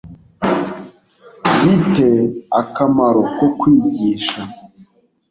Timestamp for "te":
1.95-2.09